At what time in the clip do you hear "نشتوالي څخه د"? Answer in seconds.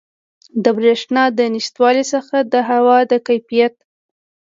1.55-2.53